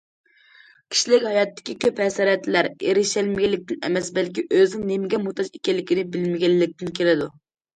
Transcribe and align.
كىشىلىك 0.93 1.25
ھاياتتىكى 1.29 1.75
كۆپ 1.85 2.01
ھەسرەتلەر 2.03 2.69
ئېرىشەلمىگەنلىكتىن 2.87 3.85
ئەمەس، 3.91 4.09
بەلكى 4.17 4.47
ئۆزىنىڭ 4.49 4.91
نېمىگە 4.93 5.23
موھتاج 5.27 5.53
ئىكەنلىكىنى 5.59 6.07
بىلمىگەنلىكتىن 6.17 6.95
كېلىدۇ. 7.03 7.31